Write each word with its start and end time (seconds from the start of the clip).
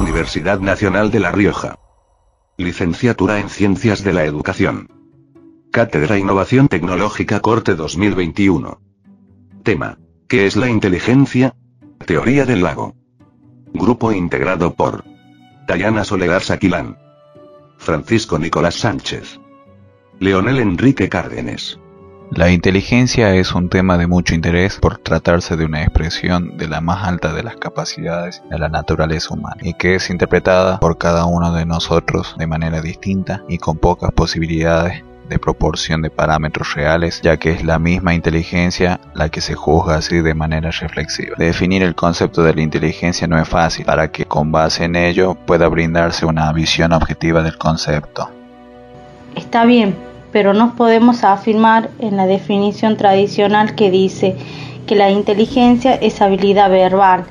Universidad 0.00 0.60
Nacional 0.60 1.10
de 1.10 1.20
La 1.20 1.30
Rioja. 1.30 1.78
Licenciatura 2.56 3.38
en 3.38 3.50
Ciencias 3.50 4.02
de 4.02 4.14
la 4.14 4.24
Educación. 4.24 4.88
Cátedra 5.70 6.16
Innovación 6.16 6.68
Tecnológica 6.68 7.40
Corte 7.40 7.74
2021. 7.74 8.80
Tema. 9.62 9.98
¿Qué 10.26 10.46
es 10.46 10.56
la 10.56 10.70
inteligencia? 10.70 11.54
Teoría 12.06 12.46
del 12.46 12.62
lago. 12.62 12.94
Grupo 13.74 14.10
integrado 14.12 14.74
por 14.74 15.04
Dayana 15.68 16.04
Soledad 16.04 16.40
Saquilán. 16.40 16.96
Francisco 17.76 18.38
Nicolás 18.38 18.76
Sánchez. 18.76 19.38
Leonel 20.18 20.60
Enrique 20.60 21.10
Cárdenes. 21.10 21.78
La 22.32 22.52
inteligencia 22.52 23.34
es 23.34 23.56
un 23.56 23.68
tema 23.68 23.98
de 23.98 24.06
mucho 24.06 24.36
interés 24.36 24.78
por 24.78 24.98
tratarse 24.98 25.56
de 25.56 25.64
una 25.64 25.82
expresión 25.82 26.56
de 26.56 26.68
la 26.68 26.80
más 26.80 27.04
alta 27.04 27.32
de 27.32 27.42
las 27.42 27.56
capacidades 27.56 28.40
de 28.48 28.56
la 28.56 28.68
naturaleza 28.68 29.34
humana 29.34 29.56
y 29.62 29.74
que 29.74 29.96
es 29.96 30.10
interpretada 30.10 30.78
por 30.78 30.96
cada 30.96 31.26
uno 31.26 31.52
de 31.52 31.66
nosotros 31.66 32.36
de 32.38 32.46
manera 32.46 32.82
distinta 32.82 33.42
y 33.48 33.58
con 33.58 33.78
pocas 33.78 34.12
posibilidades 34.12 35.02
de 35.28 35.38
proporción 35.40 36.02
de 36.02 36.10
parámetros 36.10 36.74
reales, 36.74 37.20
ya 37.20 37.36
que 37.36 37.50
es 37.50 37.64
la 37.64 37.80
misma 37.80 38.14
inteligencia 38.14 39.00
la 39.12 39.28
que 39.28 39.40
se 39.40 39.56
juzga 39.56 39.96
así 39.96 40.20
de 40.20 40.34
manera 40.34 40.70
reflexiva. 40.70 41.34
Definir 41.36 41.82
el 41.82 41.96
concepto 41.96 42.44
de 42.44 42.54
la 42.54 42.62
inteligencia 42.62 43.26
no 43.26 43.40
es 43.40 43.48
fácil, 43.48 43.84
para 43.84 44.12
que 44.12 44.24
con 44.24 44.52
base 44.52 44.84
en 44.84 44.94
ello 44.94 45.34
pueda 45.34 45.66
brindarse 45.66 46.26
una 46.26 46.52
visión 46.52 46.92
objetiva 46.92 47.42
del 47.42 47.58
concepto. 47.58 48.30
Está 49.34 49.64
bien, 49.64 49.96
pero 50.32 50.52
no 50.54 50.76
podemos 50.76 51.24
afirmar 51.24 51.90
en 51.98 52.16
la 52.16 52.26
definición 52.26 52.96
tradicional 52.96 53.74
que 53.74 53.90
dice 53.90 54.36
que 54.86 54.94
la 54.94 55.10
inteligencia 55.10 55.94
es 55.94 56.20
habilidad 56.20 56.70
verbal, 56.70 57.24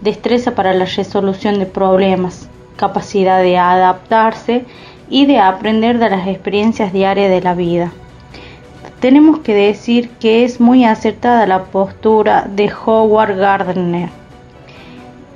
destreza 0.00 0.54
para 0.54 0.74
la 0.74 0.84
resolución 0.84 1.58
de 1.58 1.66
problemas, 1.66 2.48
capacidad 2.76 3.42
de 3.42 3.58
adaptarse 3.58 4.64
y 5.10 5.26
de 5.26 5.38
aprender 5.38 5.98
de 5.98 6.10
las 6.10 6.26
experiencias 6.28 6.92
diarias 6.92 7.30
de 7.30 7.40
la 7.40 7.54
vida. 7.54 7.92
Tenemos 9.00 9.40
que 9.40 9.54
decir 9.54 10.10
que 10.20 10.44
es 10.44 10.60
muy 10.60 10.84
acertada 10.84 11.46
la 11.46 11.64
postura 11.64 12.48
de 12.48 12.70
Howard 12.84 13.36
Gardner 13.36 14.08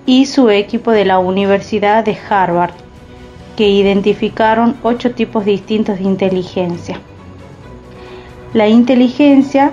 y 0.04 0.26
su 0.26 0.50
equipo 0.50 0.90
de 0.90 1.04
la 1.04 1.20
Universidad 1.20 2.04
de 2.04 2.18
Harvard, 2.28 2.72
que 3.56 3.68
identificaron 3.68 4.76
ocho 4.82 5.12
tipos 5.12 5.44
distintos 5.44 5.98
de 5.98 6.04
inteligencia. 6.04 7.00
La 8.54 8.68
inteligencia 8.68 9.72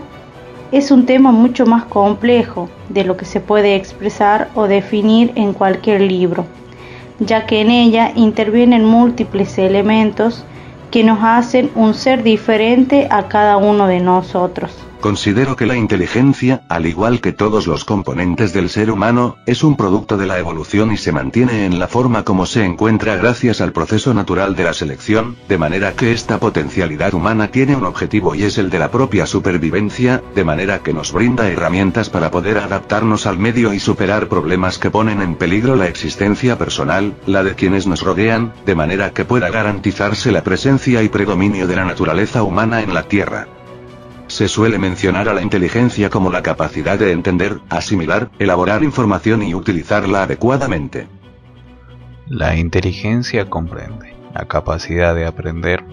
es 0.71 0.91
un 0.91 1.05
tema 1.05 1.31
mucho 1.31 1.65
más 1.65 1.85
complejo 1.85 2.69
de 2.89 3.03
lo 3.03 3.17
que 3.17 3.25
se 3.25 3.39
puede 3.39 3.75
expresar 3.75 4.49
o 4.55 4.67
definir 4.67 5.31
en 5.35 5.53
cualquier 5.53 6.01
libro 6.01 6.45
ya 7.19 7.45
que 7.45 7.61
en 7.61 7.69
ella 7.69 8.11
intervienen 8.15 8.85
múltiples 8.85 9.57
elementos 9.57 10.43
que 10.89 11.03
nos 11.03 11.19
hacen 11.21 11.69
un 11.75 11.93
ser 11.93 12.23
diferente 12.23 13.07
a 13.11 13.27
cada 13.27 13.57
uno 13.57 13.87
de 13.87 13.99
nosotros. 13.99 14.71
Considero 15.01 15.55
que 15.55 15.65
la 15.65 15.77
inteligencia, 15.77 16.63
al 16.67 16.85
igual 16.85 17.21
que 17.21 17.31
todos 17.31 17.67
los 17.67 17.85
componentes 17.85 18.51
del 18.51 18.69
ser 18.69 18.91
humano, 18.91 19.37
es 19.45 19.63
un 19.63 19.77
producto 19.77 20.17
de 20.17 20.27
la 20.27 20.39
evolución 20.39 20.91
y 20.91 20.97
se 20.97 21.13
mantiene 21.13 21.65
en 21.65 21.79
la 21.79 21.87
forma 21.87 22.25
como 22.25 22.45
se 22.45 22.65
encuentra 22.65 23.15
gracias 23.15 23.61
al 23.61 23.71
proceso 23.71 24.13
natural 24.13 24.57
de 24.57 24.65
la 24.65 24.73
selección, 24.73 25.37
de 25.47 25.57
manera 25.57 25.93
que 25.93 26.11
esta 26.11 26.37
potencialidad 26.37 27.13
humana 27.13 27.47
tiene 27.47 27.77
un 27.77 27.85
objetivo 27.85 28.35
y 28.35 28.43
es 28.43 28.57
el 28.57 28.69
de 28.69 28.79
la 28.79 28.91
propia 28.91 29.25
supervivencia, 29.25 30.21
de 30.35 30.43
manera 30.43 30.79
que 30.79 30.93
nos 30.93 31.13
brinda 31.13 31.47
herramientas 31.47 32.09
para 32.09 32.29
poder 32.29 32.57
adaptarnos 32.57 33.25
al 33.25 33.39
medio 33.39 33.73
y 33.73 33.79
superar 33.79 34.27
problemas 34.27 34.79
que 34.79 34.91
ponen 34.91 35.21
en 35.21 35.35
peligro 35.35 35.77
la 35.77 35.87
existencia 35.87 36.57
personal, 36.57 37.15
la 37.25 37.45
de 37.45 37.55
quienes 37.55 37.87
nos 37.87 38.01
rodean, 38.01 38.53
de 38.65 38.75
manera 38.75 39.11
que 39.11 39.23
pueda 39.23 39.49
garantizarse 39.49 40.33
la 40.33 40.43
presencia 40.43 41.01
y 41.03 41.07
predominio 41.07 41.67
de 41.67 41.77
la 41.77 41.85
naturaleza 41.85 42.43
humana 42.43 42.81
en 42.81 42.93
la 42.93 43.03
Tierra. 43.03 43.58
Se 44.39 44.47
suele 44.47 44.79
mencionar 44.79 45.27
a 45.27 45.33
la 45.33 45.41
inteligencia 45.41 46.09
como 46.09 46.31
la 46.31 46.41
capacidad 46.41 46.97
de 46.97 47.11
entender, 47.11 47.59
asimilar, 47.69 48.31
elaborar 48.39 48.83
información 48.83 49.43
y 49.43 49.53
utilizarla 49.53 50.23
adecuadamente. 50.23 51.09
La 52.25 52.55
inteligencia 52.55 53.49
comprende 53.49 54.15
la 54.33 54.45
capacidad 54.45 55.13
de 55.13 55.25
aprender, 55.25 55.83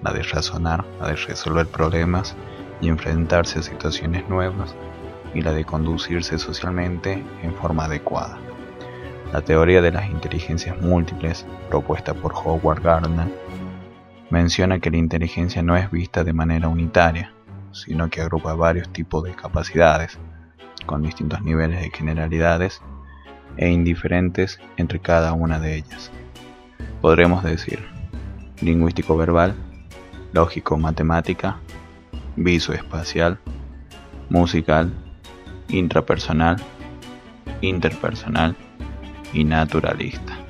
la 0.00 0.12
de 0.12 0.22
razonar, 0.22 0.84
la 1.00 1.08
de 1.08 1.16
resolver 1.16 1.66
problemas 1.66 2.36
y 2.80 2.86
enfrentarse 2.86 3.58
a 3.58 3.62
situaciones 3.62 4.28
nuevas, 4.28 4.76
y 5.34 5.40
la 5.40 5.50
de 5.50 5.64
conducirse 5.64 6.38
socialmente 6.38 7.24
en 7.42 7.52
forma 7.56 7.86
adecuada. 7.86 8.38
La 9.32 9.40
teoría 9.40 9.82
de 9.82 9.90
las 9.90 10.08
inteligencias 10.08 10.80
múltiples, 10.80 11.44
propuesta 11.68 12.14
por 12.14 12.32
Howard 12.32 12.80
Gardner, 12.80 13.26
menciona 14.30 14.78
que 14.78 14.92
la 14.92 14.98
inteligencia 14.98 15.64
no 15.64 15.76
es 15.76 15.90
vista 15.90 16.22
de 16.22 16.32
manera 16.32 16.68
unitaria, 16.68 17.34
sino 17.72 18.10
que 18.10 18.20
agrupa 18.20 18.54
varios 18.54 18.88
tipos 18.92 19.24
de 19.24 19.34
capacidades, 19.34 20.18
con 20.86 21.02
distintos 21.02 21.42
niveles 21.42 21.80
de 21.80 21.90
generalidades 21.90 22.80
e 23.56 23.68
indiferentes 23.68 24.60
entre 24.76 25.00
cada 25.00 25.32
una 25.32 25.58
de 25.58 25.76
ellas. 25.76 26.10
Podremos 27.00 27.44
decir 27.44 27.80
lingüístico 28.60 29.16
verbal, 29.16 29.54
lógico 30.32 30.76
matemática, 30.76 31.58
visoespacial, 32.36 33.38
musical, 34.30 34.92
intrapersonal, 35.68 36.56
interpersonal 37.60 38.56
y 39.32 39.44
naturalista. 39.44 40.47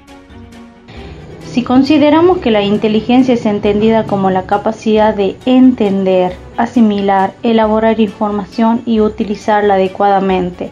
Si 1.53 1.63
consideramos 1.65 2.39
que 2.39 2.51
la 2.51 2.63
inteligencia 2.63 3.35
es 3.35 3.47
entendida 3.47 4.05
como 4.05 4.31
la 4.31 4.43
capacidad 4.43 5.15
de 5.15 5.37
entender, 5.47 6.37
asimilar, 6.59 7.33
elaborar 7.43 7.99
información 8.01 8.83
y 8.85 9.01
utilizarla 9.01 9.75
adecuadamente, 9.75 10.71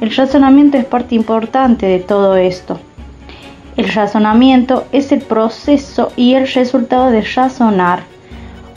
el 0.00 0.14
razonamiento 0.14 0.78
es 0.78 0.86
parte 0.86 1.14
importante 1.14 1.86
de 1.86 2.00
todo 2.00 2.34
esto. 2.36 2.80
El 3.76 3.92
razonamiento 3.92 4.86
es 4.90 5.12
el 5.12 5.20
proceso 5.20 6.10
y 6.16 6.32
el 6.32 6.48
resultado 6.48 7.10
de 7.10 7.20
razonar. 7.20 8.00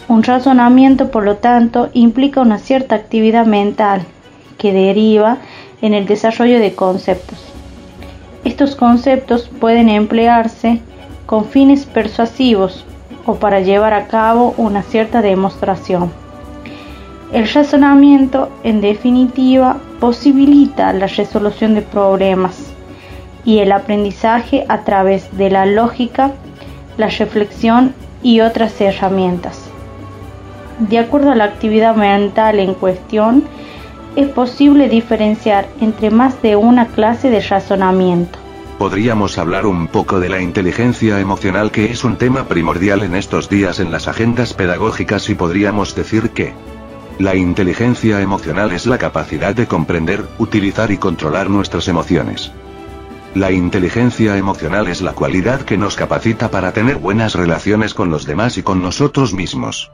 Un 0.09 0.23
razonamiento, 0.23 1.09
por 1.09 1.23
lo 1.23 1.37
tanto, 1.37 1.89
implica 1.93 2.41
una 2.41 2.59
cierta 2.59 2.95
actividad 2.95 3.45
mental 3.45 4.01
que 4.57 4.73
deriva 4.73 5.37
en 5.81 5.93
el 5.93 6.05
desarrollo 6.05 6.59
de 6.59 6.73
conceptos. 6.73 7.39
Estos 8.43 8.75
conceptos 8.75 9.49
pueden 9.59 9.87
emplearse 9.87 10.81
con 11.29 11.45
fines 11.45 11.85
persuasivos 11.85 12.83
o 13.27 13.35
para 13.35 13.59
llevar 13.59 13.93
a 13.93 14.07
cabo 14.07 14.55
una 14.57 14.81
cierta 14.81 15.21
demostración. 15.21 16.11
El 17.31 17.47
razonamiento, 17.47 18.49
en 18.63 18.81
definitiva, 18.81 19.77
posibilita 19.99 20.91
la 20.91 21.05
resolución 21.05 21.75
de 21.75 21.83
problemas 21.83 22.73
y 23.45 23.59
el 23.59 23.71
aprendizaje 23.73 24.65
a 24.69 24.79
través 24.85 25.37
de 25.37 25.51
la 25.51 25.67
lógica, 25.67 26.31
la 26.97 27.09
reflexión 27.09 27.93
y 28.23 28.39
otras 28.39 28.81
herramientas. 28.81 29.69
De 30.79 30.97
acuerdo 30.97 31.29
a 31.29 31.35
la 31.35 31.43
actividad 31.43 31.95
mental 31.95 32.57
en 32.57 32.73
cuestión, 32.73 33.43
es 34.15 34.27
posible 34.29 34.89
diferenciar 34.89 35.67
entre 35.79 36.09
más 36.09 36.41
de 36.41 36.55
una 36.55 36.87
clase 36.87 37.29
de 37.29 37.41
razonamiento 37.41 38.48
podríamos 38.79 39.37
hablar 39.37 39.65
un 39.65 39.87
poco 39.87 40.21
de 40.21 40.29
la 40.29 40.41
inteligencia 40.41 41.19
emocional 41.19 41.69
que 41.69 41.91
es 41.91 42.05
un 42.05 42.15
tema 42.15 42.47
primordial 42.47 43.03
en 43.03 43.13
estos 43.13 43.49
días 43.49 43.81
en 43.81 43.91
las 43.91 44.07
agendas 44.07 44.53
pedagógicas 44.53 45.29
y 45.29 45.35
podríamos 45.35 45.95
decir 45.95 46.29
que 46.29 46.53
la 47.19 47.35
inteligencia 47.35 48.21
emocional 48.21 48.71
es 48.71 48.85
la 48.85 48.97
capacidad 48.97 49.53
de 49.53 49.67
comprender, 49.67 50.25
utilizar 50.37 50.91
y 50.91 50.97
controlar 50.97 51.49
nuestras 51.49 51.89
emociones. 51.89 52.53
La 53.35 53.51
inteligencia 53.51 54.37
emocional 54.37 54.87
es 54.87 55.01
la 55.01 55.11
cualidad 55.11 55.63
que 55.63 55.77
nos 55.77 55.97
capacita 55.97 56.49
para 56.49 56.71
tener 56.71 56.95
buenas 56.95 57.35
relaciones 57.35 57.93
con 57.93 58.09
los 58.09 58.25
demás 58.25 58.57
y 58.57 58.63
con 58.63 58.81
nosotros 58.81 59.33
mismos. 59.33 59.91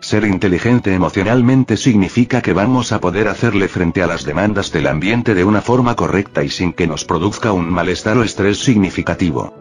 Ser 0.00 0.24
inteligente 0.24 0.94
emocionalmente 0.94 1.76
significa 1.76 2.40
que 2.40 2.54
vamos 2.54 2.90
a 2.92 3.00
poder 3.00 3.28
hacerle 3.28 3.68
frente 3.68 4.02
a 4.02 4.06
las 4.06 4.24
demandas 4.24 4.72
del 4.72 4.86
ambiente 4.86 5.34
de 5.34 5.44
una 5.44 5.60
forma 5.60 5.94
correcta 5.94 6.42
y 6.42 6.48
sin 6.48 6.72
que 6.72 6.86
nos 6.86 7.04
produzca 7.04 7.52
un 7.52 7.70
malestar 7.70 8.16
o 8.16 8.24
estrés 8.24 8.58
significativo. 8.58 9.54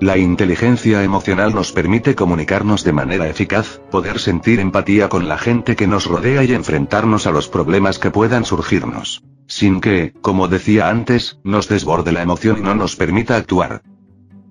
La 0.00 0.16
inteligencia 0.16 1.02
emocional 1.02 1.54
nos 1.54 1.72
permite 1.72 2.14
comunicarnos 2.14 2.82
de 2.82 2.92
manera 2.92 3.28
eficaz, 3.28 3.80
poder 3.90 4.20
sentir 4.20 4.58
empatía 4.58 5.08
con 5.08 5.28
la 5.28 5.36
gente 5.36 5.76
que 5.76 5.86
nos 5.86 6.06
rodea 6.06 6.44
y 6.44 6.54
enfrentarnos 6.54 7.26
a 7.26 7.32
los 7.32 7.48
problemas 7.48 7.98
que 7.98 8.10
puedan 8.10 8.44
surgirnos. 8.44 9.22
Sin 9.48 9.80
que, 9.80 10.14
como 10.22 10.48
decía 10.48 10.88
antes, 10.88 11.40
nos 11.42 11.68
desborde 11.68 12.12
la 12.12 12.22
emoción 12.22 12.58
y 12.58 12.62
no 12.62 12.74
nos 12.74 12.96
permita 12.96 13.36
actuar. 13.36 13.82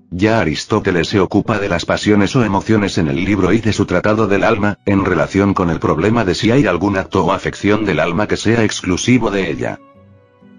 Ya 0.09 0.39
Aristóteles 0.39 1.09
se 1.09 1.19
ocupa 1.19 1.59
de 1.59 1.67
las 1.67 1.85
pasiones 1.85 2.33
o 2.35 2.45
emociones 2.45 2.97
en 2.97 3.09
el 3.09 3.25
libro 3.25 3.51
y 3.51 3.59
de 3.59 3.73
su 3.73 3.85
tratado 3.85 4.27
del 4.27 4.45
alma, 4.45 4.79
en 4.85 5.03
relación 5.03 5.53
con 5.53 5.69
el 5.69 5.79
problema 5.79 6.23
de 6.23 6.33
si 6.33 6.49
hay 6.49 6.65
algún 6.65 6.97
acto 6.97 7.25
o 7.25 7.33
afección 7.33 7.83
del 7.83 7.99
alma 7.99 8.25
que 8.27 8.37
sea 8.37 8.63
exclusivo 8.63 9.31
de 9.31 9.51
ella. 9.51 9.79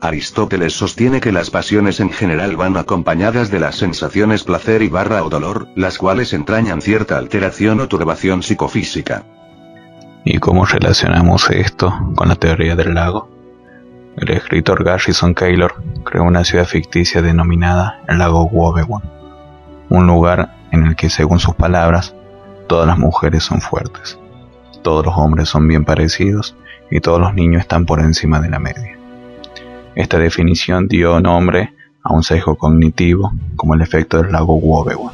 Aristóteles 0.00 0.74
sostiene 0.74 1.20
que 1.20 1.32
las 1.32 1.50
pasiones 1.50 1.98
en 1.98 2.10
general 2.10 2.56
van 2.56 2.76
acompañadas 2.76 3.50
de 3.50 3.58
las 3.58 3.76
sensaciones 3.76 4.44
placer 4.44 4.82
y 4.82 4.88
barra 4.88 5.24
o 5.24 5.30
dolor, 5.30 5.68
las 5.74 5.96
cuales 5.96 6.34
entrañan 6.34 6.82
cierta 6.82 7.16
alteración 7.16 7.80
o 7.80 7.88
turbación 7.88 8.42
psicofísica. 8.42 9.24
¿Y 10.24 10.38
cómo 10.38 10.66
relacionamos 10.66 11.48
esto 11.50 12.12
con 12.14 12.28
la 12.28 12.36
teoría 12.36 12.76
del 12.76 12.94
lago? 12.94 13.30
El 14.18 14.30
escritor 14.30 14.84
Garrison 14.84 15.34
Keillor 15.34 15.82
creó 16.04 16.24
una 16.24 16.44
ciudad 16.44 16.66
ficticia 16.66 17.22
denominada 17.22 18.02
el 18.08 18.18
lago 18.18 18.44
Wobegon, 18.44 19.17
un 19.88 20.06
lugar 20.06 20.54
en 20.70 20.86
el 20.86 20.96
que, 20.96 21.10
según 21.10 21.38
sus 21.38 21.54
palabras, 21.54 22.14
todas 22.66 22.86
las 22.86 22.98
mujeres 22.98 23.44
son 23.44 23.60
fuertes, 23.60 24.18
todos 24.82 25.04
los 25.04 25.16
hombres 25.16 25.48
son 25.48 25.66
bien 25.66 25.84
parecidos 25.84 26.56
y 26.90 27.00
todos 27.00 27.20
los 27.20 27.34
niños 27.34 27.60
están 27.60 27.86
por 27.86 28.00
encima 28.00 28.40
de 28.40 28.50
la 28.50 28.58
media. 28.58 28.98
Esta 29.94 30.18
definición 30.18 30.88
dio 30.88 31.20
nombre 31.20 31.74
a 32.02 32.12
un 32.12 32.22
sesgo 32.22 32.56
cognitivo 32.56 33.32
como 33.56 33.74
el 33.74 33.82
efecto 33.82 34.22
del 34.22 34.32
lago 34.32 34.54
Wobegon, 34.54 35.12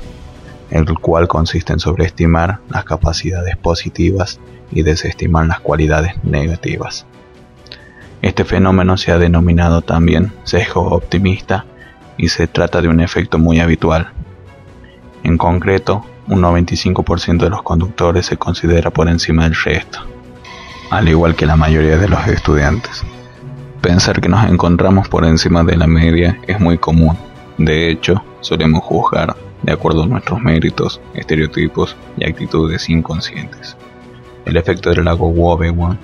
el 0.71 0.99
cual 0.99 1.29
consiste 1.29 1.73
en 1.73 1.81
sobreestimar 1.81 2.59
las 2.69 2.85
capacidades 2.85 3.57
positivas 3.57 4.41
y 4.71 4.83
desestimar 4.83 5.47
las 5.47 5.61
cualidades 5.61 6.13
negativas. 6.25 7.07
Este 8.23 8.45
fenómeno 8.45 8.97
se 8.97 9.13
ha 9.13 9.19
denominado 9.19 9.83
también 9.83 10.33
sesgo 10.45 10.83
optimista 10.83 11.67
y 12.17 12.29
se 12.29 12.47
trata 12.47 12.81
de 12.81 12.89
un 12.89 13.01
efecto 13.01 13.39
muy 13.39 13.61
habitual. 13.61 14.13
En 15.25 15.39
concreto, 15.39 16.05
un 16.29 16.43
95% 16.43 17.39
de 17.39 17.51
los 17.51 17.63
conductores 17.63 18.27
se 18.27 18.37
considera 18.37 18.91
por 18.91 19.09
encima 19.09 19.45
del 19.45 19.55
resto, 19.55 20.01
al 20.91 21.09
igual 21.09 21.35
que 21.35 21.47
la 21.47 21.57
mayoría 21.57 21.97
de 21.97 22.09
los 22.09 22.27
estudiantes. 22.29 23.03
Pensar 23.81 24.21
que 24.21 24.29
nos 24.29 24.47
encontramos 24.47 25.09
por 25.09 25.25
encima 25.25 25.65
de 25.65 25.77
la 25.77 25.87
media 25.87 26.39
es 26.47 26.61
muy 26.61 26.77
común. 26.77 27.17
De 27.57 27.91
hecho, 27.91 28.23
solemos 28.41 28.85
juzgar 28.85 29.35
de 29.63 29.73
acuerdo 29.73 30.03
a 30.03 30.07
nuestros 30.07 30.43
méritos, 30.43 31.01
estereotipos 31.15 31.97
y 32.19 32.29
actitudes 32.29 32.91
inconscientes. 32.91 33.79
El 34.45 34.59
efecto 34.59 34.91
del 34.91 35.05
lago 35.05 35.29
Wobegon 35.29 35.99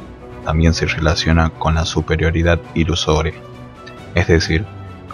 también 0.46 0.72
se 0.72 0.86
relaciona 0.86 1.50
con 1.50 1.74
la 1.74 1.84
superioridad 1.84 2.58
ilusoria, 2.72 3.34
es 4.14 4.28
decir, 4.28 4.64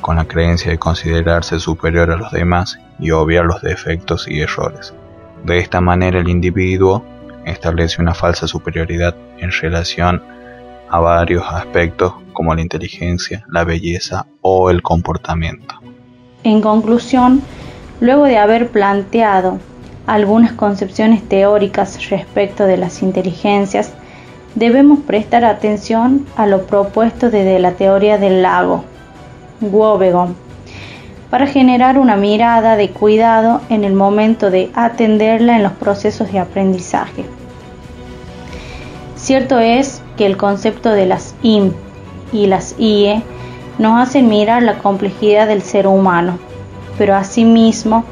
con 0.01 0.17
la 0.17 0.27
creencia 0.27 0.71
de 0.71 0.79
considerarse 0.79 1.59
superior 1.59 2.11
a 2.11 2.17
los 2.17 2.31
demás 2.33 2.79
y 2.99 3.11
obviar 3.11 3.45
los 3.45 3.63
defectos 3.63 4.29
y 4.29 4.41
errores. 4.41 4.95
De 5.45 5.59
esta 5.59 5.81
manera 5.81 6.21
el 6.21 6.29
individuo 6.29 7.05
establece 7.45 8.03
una 8.03 8.15
falsa 8.15 8.47
superioridad 8.47 9.15
en 9.39 9.53
relación 9.53 10.23
a 10.89 11.01
varios 11.01 11.45
aspectos 11.49 12.15
como 12.33 12.55
la 12.55 12.61
inteligencia, 12.61 13.45
la 13.49 13.65
belleza 13.65 14.27
o 14.41 14.71
el 14.71 14.83
comportamiento. 14.83 15.77
En 16.45 16.61
conclusión, 16.61 17.43
luego 18.01 18.25
de 18.25 18.39
haber 18.39 18.69
planteado 18.69 19.59
algunas 20.07 20.53
concepciones 20.53 21.29
teóricas 21.29 22.09
respecto 22.11 22.65
de 22.65 22.77
las 22.77 23.03
inteligencias, 23.03 23.93
debemos 24.55 25.01
prestar 25.01 25.45
atención 25.45 26.27
a 26.37 26.47
lo 26.47 26.67
propuesto 26.67 27.31
desde 27.31 27.59
la 27.59 27.73
teoría 27.73 28.19
del 28.19 28.43
lago, 28.43 28.85
Para 31.31 31.47
generar 31.47 31.99
una 31.99 32.17
mirada 32.17 32.77
de 32.77 32.91
cuidado 32.91 33.61
en 33.69 33.85
el 33.85 33.95
momento 33.95 34.51
de 34.51 34.71
atenderla 34.75 35.57
en 35.57 35.63
los 35.63 35.73
procesos 35.73 36.31
de 36.33 36.39
aprendizaje. 36.39 37.25
Cierto 39.17 39.59
es 39.59 40.03
que 40.17 40.27
el 40.27 40.37
concepto 40.37 40.91
de 40.91 41.07
las 41.07 41.35
IM 41.43 41.73
y 42.33 42.47
las 42.47 42.75
IE 42.79 43.23
nos 43.79 44.01
hacen 44.01 44.29
mirar 44.29 44.63
la 44.63 44.79
complejidad 44.79 45.47
del 45.49 45.63
ser 45.63 45.87
humano, 45.87 46.39
pero 46.99 47.15
asimismo 47.15 48.05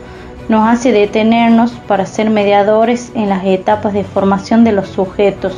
nos 0.49 0.67
hace 0.67 0.93
detenernos 0.93 1.73
para 1.87 2.07
ser 2.07 2.31
mediadores 2.31 3.13
en 3.15 3.29
las 3.29 3.45
etapas 3.45 3.93
de 3.93 4.05
formación 4.05 4.65
de 4.65 4.73
los 4.73 4.89
sujetos, 4.89 5.57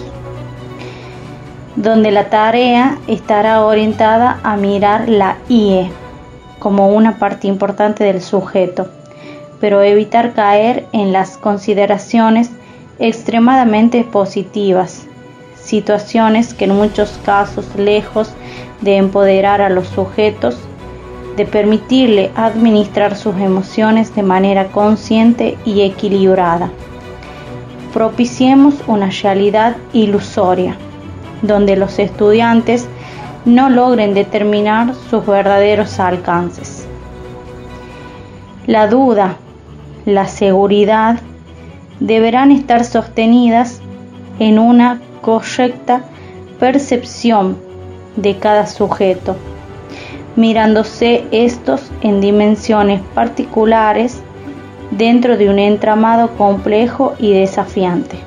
donde 1.77 2.11
la 2.11 2.31
tarea 2.31 2.99
estará 3.07 3.65
orientada 3.65 4.41
a 4.43 4.57
mirar 4.57 5.09
la 5.09 5.37
IE 5.49 5.91
como 6.59 6.89
una 6.89 7.19
parte 7.19 7.47
importante 7.47 8.03
del 8.05 8.23
sujeto, 8.23 8.89
pero 9.61 9.83
evitar 9.83 10.33
caer 10.33 10.87
en 10.93 11.13
las 11.13 11.37
consideraciones 11.37 12.51
extremadamente 12.99 14.05
positivas 14.05 15.07
situaciones 15.67 16.55
que 16.55 16.65
en 16.65 16.77
muchos 16.77 17.19
casos, 17.25 17.67
lejos 17.77 18.31
de 18.81 18.97
empoderar 18.97 19.61
a 19.61 19.69
los 19.69 19.89
sujetos, 19.89 20.57
de 21.37 21.45
permitirle 21.45 22.31
administrar 22.35 23.17
sus 23.17 23.37
emociones 23.37 24.15
de 24.15 24.23
manera 24.23 24.69
consciente 24.69 25.59
y 25.67 25.83
equilibrada. 25.83 26.71
Propiciemos 27.93 28.75
una 28.87 29.11
realidad 29.11 29.77
ilusoria, 29.93 30.77
donde 31.43 31.77
los 31.77 31.99
estudiantes 31.99 32.89
no 33.45 33.71
logren 33.71 34.15
determinar 34.15 34.95
sus 35.09 35.25
verdaderos 35.25 36.01
alcances. 36.01 36.87
La 38.67 38.89
duda, 38.89 39.37
la 40.05 40.27
seguridad 40.27 41.21
deberán 42.01 42.51
estar 42.51 42.85
sostenidas 42.85 43.81
en 44.39 44.59
una 44.59 45.01
correcta 45.23 46.03
percepción 46.59 47.57
de 48.17 48.37
cada 48.37 48.67
sujeto, 48.67 49.37
mirándose 50.35 51.25
estos 51.31 51.91
en 52.01 52.21
dimensiones 52.21 53.01
particulares 53.15 54.21
dentro 54.91 55.37
de 55.37 55.49
un 55.49 55.59
entramado 55.59 56.31
complejo 56.37 57.15
y 57.19 57.33
desafiante. 57.33 58.19